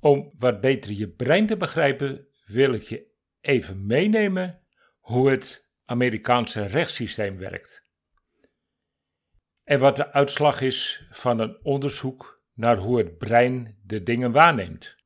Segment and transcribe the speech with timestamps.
[0.00, 3.06] Om wat beter je brein te begrijpen, wil ik je
[3.40, 4.62] even meenemen
[4.98, 7.82] hoe het Amerikaanse rechtssysteem werkt.
[9.64, 14.96] En wat de uitslag is van een onderzoek naar hoe het brein de dingen waarneemt.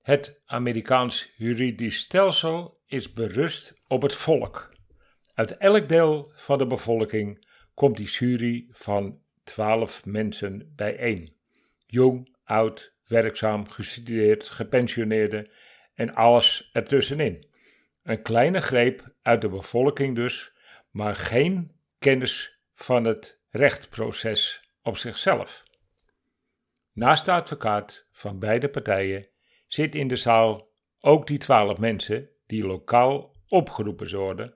[0.00, 4.74] Het Amerikaans juridisch stelsel is berust op het volk.
[5.34, 11.36] Uit elk deel van de bevolking komt die jury van twaalf mensen bijeen.
[11.86, 15.50] Jong, oud, werkzaam, gestudeerd, gepensioneerde
[15.94, 17.46] en alles ertussenin.
[18.02, 20.52] Een kleine greep uit de bevolking dus,
[20.90, 25.64] maar geen kennis van het rechtproces op zichzelf.
[26.92, 29.28] Naast de advocaat van beide partijen
[29.66, 34.54] zit in de zaal ook die twaalf mensen die lokaal opgeroepen worden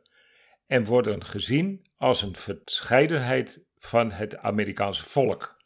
[0.67, 5.58] en worden gezien als een verscheidenheid van het Amerikaanse volk.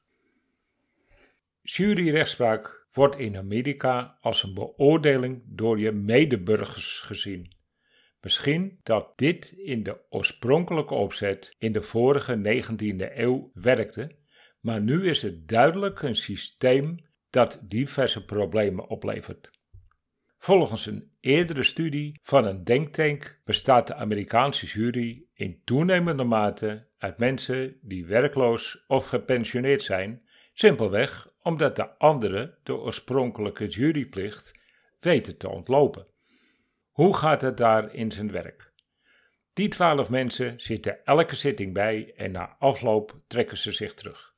[1.62, 7.52] Juryrechtspraak wordt in Amerika als een beoordeling door je medeburgers gezien.
[8.20, 14.16] Misschien dat dit in de oorspronkelijke opzet in de vorige 19e eeuw werkte,
[14.60, 16.96] maar nu is het duidelijk een systeem
[17.30, 19.50] dat diverse problemen oplevert.
[20.38, 27.18] Volgens een eerdere studie van een denktank bestaat de Amerikaanse jury in toenemende mate uit
[27.18, 34.54] mensen die werkloos of gepensioneerd zijn, simpelweg omdat de anderen de oorspronkelijke juryplicht
[35.00, 36.06] weten te ontlopen.
[36.90, 38.72] Hoe gaat het daar in zijn werk?
[39.52, 44.34] Die twaalf mensen zitten elke zitting bij en na afloop trekken ze zich terug.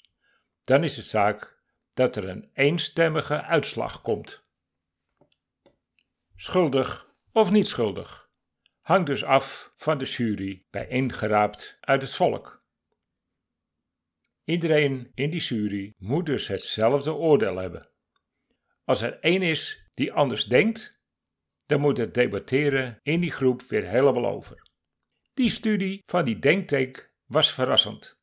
[0.65, 1.63] Dan is het zaak
[1.95, 4.43] dat er een eenstemmige uitslag komt.
[6.37, 8.31] Schuldig of niet schuldig,
[8.81, 12.64] hangt dus af van de jury bijeengeraapt uit het volk.
[14.45, 17.89] Iedereen in die jury moet dus hetzelfde oordeel hebben.
[18.85, 21.01] Als er één is die anders denkt,
[21.67, 24.63] dan moet het debatteren in die groep weer helemaal over.
[25.35, 28.19] Die studie van die denktank was verrassend.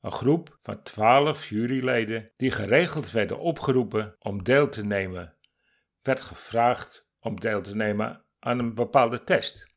[0.00, 5.36] Een groep van twaalf juryleden die geregeld werden opgeroepen om deel te nemen,
[6.02, 9.68] werd gevraagd om deel te nemen aan een bepaalde test.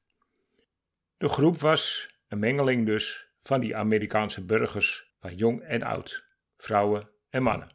[1.18, 6.25] De groep was een mengeling dus van die Amerikaanse burgers van jong en oud,
[6.57, 7.71] vrouwen en mannen.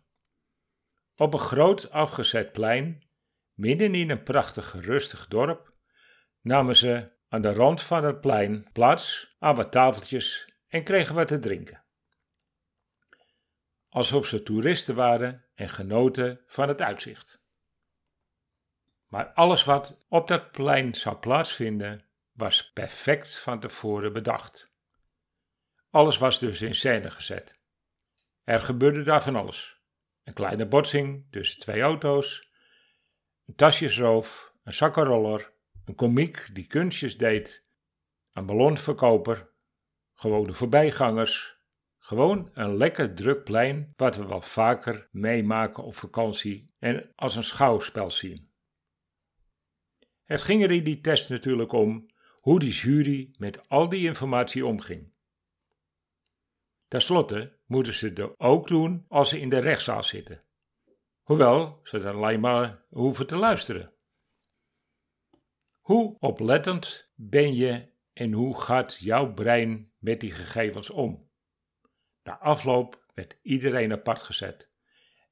[1.17, 3.09] Op een groot afgezet plein,
[3.53, 5.73] midden in een prachtig rustig dorp,
[6.41, 11.29] namen ze aan de rand van het plein plaats aan wat tafeltjes en kregen wat
[11.29, 11.83] te drinken.
[13.89, 17.43] Alsof ze toeristen waren en genoten van het uitzicht.
[19.07, 24.71] Maar alles wat op dat plein zou plaatsvinden, was perfect van tevoren bedacht.
[25.91, 27.61] Alles was dus in scène gezet.
[28.45, 29.81] Er gebeurde daar van alles.
[30.25, 32.51] Een kleine botsing tussen twee auto's,
[33.47, 35.53] een tasjesroof, een zakkenroller,
[35.85, 37.65] een komiek die kunstjes deed,
[38.33, 39.51] een ballonverkoper,
[40.15, 41.59] gewone voorbijgangers,
[41.99, 47.45] gewoon een lekker druk plein wat we wel vaker meemaken op vakantie en als een
[47.45, 48.51] schouwspel zien.
[50.25, 54.67] Het ging er in die test natuurlijk om hoe die jury met al die informatie
[54.67, 55.13] omging.
[56.89, 60.43] Ten slotte moeten ze het ook doen als ze in de rechtszaal zitten.
[61.21, 63.93] Hoewel ze dan alleen maar hoeven te luisteren.
[65.81, 71.31] Hoe oplettend ben je en hoe gaat jouw brein met die gegevens om?
[72.23, 74.71] Na afloop werd iedereen apart gezet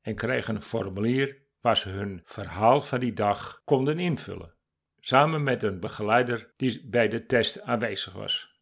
[0.00, 4.54] en kregen een formulier waar ze hun verhaal van die dag konden invullen,
[5.00, 8.55] samen met een begeleider die bij de test aanwezig was.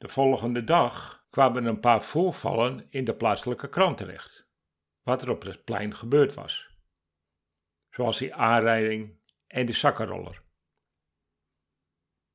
[0.00, 4.48] De volgende dag kwamen een paar voorvallen in de plaatselijke krant terecht,
[5.02, 6.76] wat er op het plein gebeurd was.
[7.90, 10.42] Zoals die aanrijding en de zakkenroller.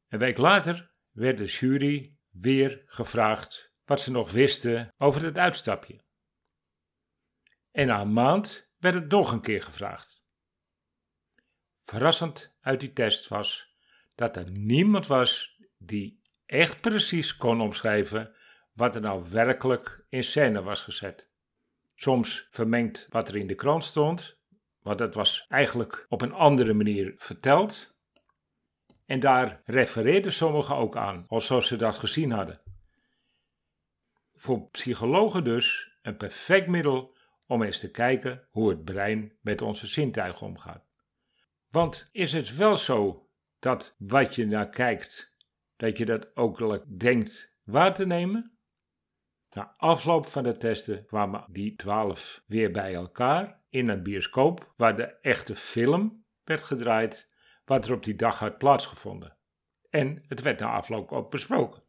[0.08, 6.04] Een week later werd de jury weer gevraagd wat ze nog wisten over het uitstapje.
[7.72, 10.24] En na een maand werd het nog een keer gevraagd.
[11.82, 13.76] Verrassend uit die test was
[14.16, 18.34] dat er niemand was die echt precies kon omschrijven
[18.74, 21.30] wat er nou werkelijk in scène was gezet.
[21.96, 24.38] Soms vermengd wat er in de krant stond,
[24.82, 27.98] want het was eigenlijk op een andere manier verteld.
[29.06, 32.62] En daar refereerden sommigen ook aan, alsof ze dat gezien hadden.
[34.34, 37.16] Voor psychologen dus een perfect middel
[37.48, 40.86] om eens te kijken hoe het brein met onze zintuigen omgaat.
[41.70, 45.35] Want is het wel zo dat wat je naar kijkt
[45.76, 48.58] dat je dat ook denkt waar te nemen?
[49.50, 54.96] Na afloop van de testen kwamen die twaalf weer bij elkaar in een bioscoop waar
[54.96, 57.30] de echte film werd gedraaid
[57.66, 59.38] wat er op die dag had plaatsgevonden.
[59.90, 61.84] En het werd na afloop ook besproken.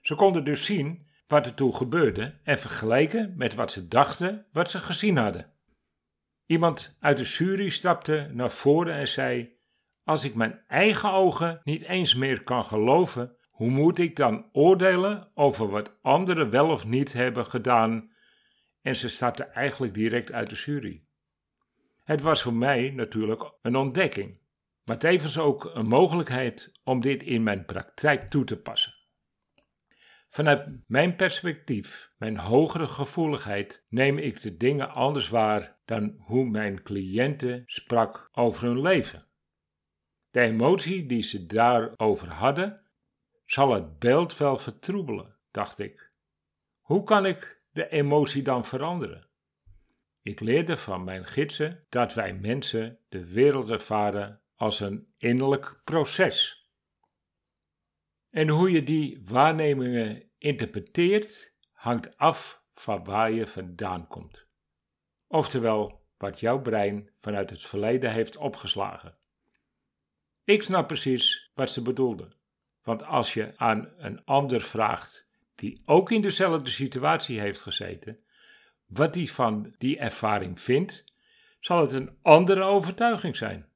[0.00, 4.70] Ze konden dus zien wat er toen gebeurde en vergelijken met wat ze dachten wat
[4.70, 5.52] ze gezien hadden.
[6.46, 9.53] Iemand uit de jury stapte naar voren en zei:
[10.04, 15.30] Als ik mijn eigen ogen niet eens meer kan geloven, hoe moet ik dan oordelen
[15.34, 18.12] over wat anderen wel of niet hebben gedaan?
[18.82, 21.04] En ze stapte eigenlijk direct uit de jury.
[22.02, 24.38] Het was voor mij natuurlijk een ontdekking,
[24.84, 28.94] maar tevens ook een mogelijkheid om dit in mijn praktijk toe te passen.
[30.28, 36.82] Vanuit mijn perspectief, mijn hogere gevoeligheid, neem ik de dingen anders waar dan hoe mijn
[36.82, 39.26] cliënten sprak over hun leven.
[40.34, 42.82] De emotie die ze daarover hadden,
[43.44, 46.12] zal het beeld wel vertroebelen, dacht ik.
[46.80, 49.28] Hoe kan ik de emotie dan veranderen?
[50.22, 56.68] Ik leerde van mijn gidsen dat wij mensen de wereld ervaren als een innerlijk proces.
[58.30, 64.46] En hoe je die waarnemingen interpreteert, hangt af van waar je vandaan komt.
[65.26, 69.22] Oftewel, wat jouw brein vanuit het verleden heeft opgeslagen.
[70.44, 72.34] Ik snap precies wat ze bedoelden.
[72.82, 78.18] Want als je aan een ander vraagt die ook in dezelfde situatie heeft gezeten,
[78.86, 81.04] wat hij van die ervaring vindt,
[81.60, 83.68] zal het een andere overtuiging zijn.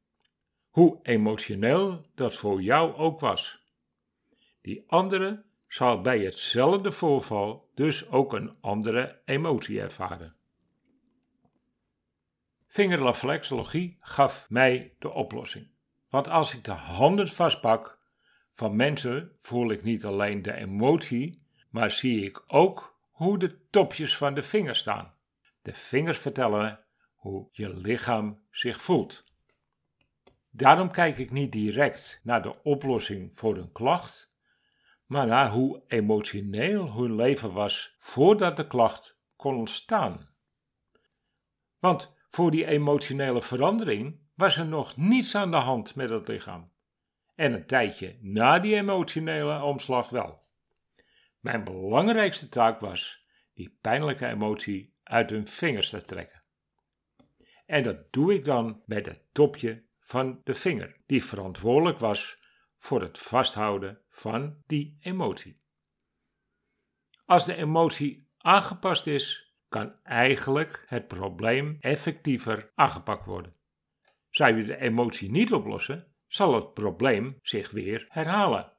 [0.68, 3.66] Hoe emotioneel dat voor jou ook was.
[4.60, 10.36] Die andere zal bij hetzelfde voorval dus ook een andere emotie ervaren.
[12.66, 15.68] Vingerreflexologie gaf mij de oplossing.
[16.08, 17.98] Want als ik de handen vastpak
[18.52, 24.16] van mensen, voel ik niet alleen de emotie, maar zie ik ook hoe de topjes
[24.16, 25.14] van de vingers staan.
[25.62, 26.84] De vingers vertellen
[27.14, 29.24] hoe je lichaam zich voelt.
[30.50, 34.32] Daarom kijk ik niet direct naar de oplossing voor een klacht,
[35.06, 40.28] maar naar hoe emotioneel hun leven was voordat de klacht kon ontstaan.
[41.78, 46.72] Want voor die emotionele verandering was er nog niets aan de hand met het lichaam.
[47.34, 50.42] En een tijdje na die emotionele omslag wel.
[51.40, 56.42] Mijn belangrijkste taak was die pijnlijke emotie uit hun vingers te trekken.
[57.66, 62.42] En dat doe ik dan met het topje van de vinger, die verantwoordelijk was
[62.76, 65.60] voor het vasthouden van die emotie.
[67.24, 73.56] Als de emotie aangepast is, kan eigenlijk het probleem effectiever aangepakt worden.
[74.38, 78.72] Zou je de emotie niet oplossen, zal het probleem zich weer herhalen.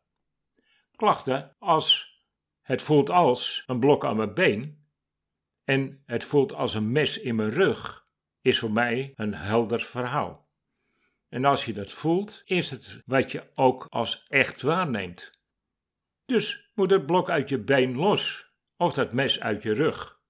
[0.91, 2.17] Klachten als
[2.61, 4.89] het voelt als een blok aan mijn been
[5.63, 8.07] en het voelt als een mes in mijn rug,
[8.41, 10.49] is voor mij een helder verhaal.
[11.29, 15.39] En als je dat voelt, is het wat je ook als echt waarneemt.
[16.25, 20.21] Dus moet het blok uit je been los of dat mes uit je rug.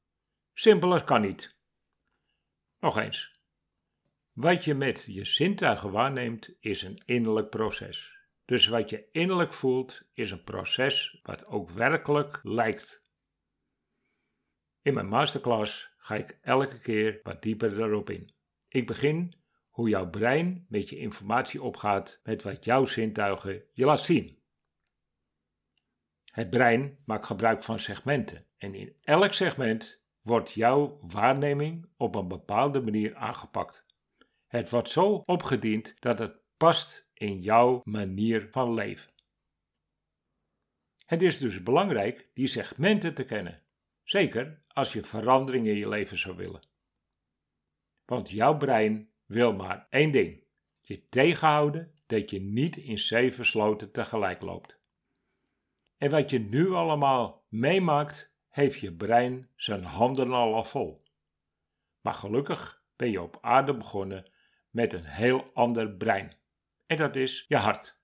[0.53, 1.57] Simpeler kan niet.
[2.79, 3.38] Nog eens.
[4.39, 8.17] Wat je met je zintuigen waarneemt is een innerlijk proces.
[8.45, 13.03] Dus wat je innerlijk voelt is een proces wat ook werkelijk lijkt.
[14.81, 18.33] In mijn masterclass ga ik elke keer wat dieper erop in.
[18.69, 19.33] Ik begin
[19.69, 24.39] hoe jouw brein met je informatie opgaat met wat jouw zintuigen je laat zien.
[26.23, 32.27] Het brein maakt gebruik van segmenten en in elk segment wordt jouw waarneming op een
[32.27, 33.87] bepaalde manier aangepakt.
[34.49, 39.11] Het wordt zo opgediend dat het past in jouw manier van leven.
[41.05, 43.63] Het is dus belangrijk die segmenten te kennen,
[44.03, 46.67] zeker als je verandering in je leven zou willen.
[48.05, 50.43] Want jouw brein wil maar één ding:
[50.81, 54.79] je tegenhouden dat je niet in zeven sloten tegelijk loopt.
[55.97, 61.03] En wat je nu allemaal meemaakt, heeft je brein zijn handen al vol.
[62.01, 64.37] Maar gelukkig ben je op aarde begonnen
[64.69, 66.37] met een heel ander brein.
[66.85, 67.97] En dat is je hart.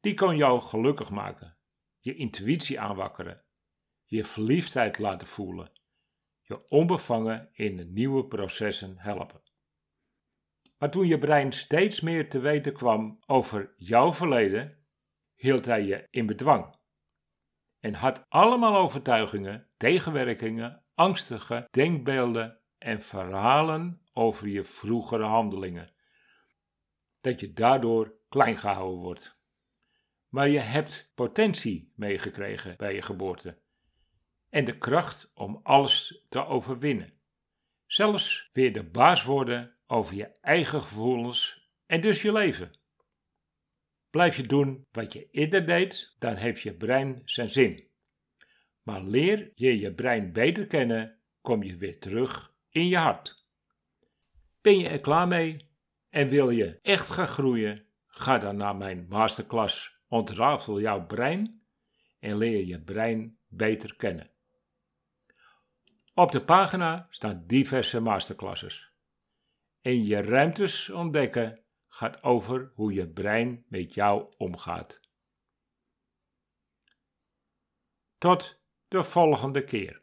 [0.00, 1.56] Die kan jou gelukkig maken,
[1.98, 3.42] je intuïtie aanwakkeren,
[4.04, 5.72] je verliefdheid laten voelen,
[6.40, 9.42] je onbevangen in de nieuwe processen helpen.
[10.78, 14.78] Maar toen je brein steeds meer te weten kwam over jouw verleden,
[15.34, 16.76] hield hij je in bedwang.
[17.80, 25.91] En had allemaal overtuigingen, tegenwerkingen, angstige denkbeelden en verhalen over je vroegere handelingen.
[27.22, 29.36] Dat je daardoor klein gehouden wordt.
[30.28, 33.60] Maar je hebt potentie meegekregen bij je geboorte.
[34.48, 37.12] en de kracht om alles te overwinnen.
[37.86, 42.70] Zelfs weer de baas worden over je eigen gevoelens en dus je leven.
[44.10, 47.88] Blijf je doen wat je eerder deed, dan heeft je brein zijn zin.
[48.82, 53.46] Maar leer je je brein beter kennen, kom je weer terug in je hart.
[54.60, 55.70] Ben je er klaar mee
[56.12, 57.86] en wil je echt gaan groeien?
[58.06, 61.62] Ga dan naar mijn masterclass Ontrafel jouw brein
[62.18, 64.30] en leer je brein beter kennen.
[66.14, 68.92] Op de pagina staan diverse masterclasses.
[69.80, 75.00] En je ruimtes ontdekken gaat over hoe je brein met jou omgaat.
[78.18, 80.00] Tot de volgende keer.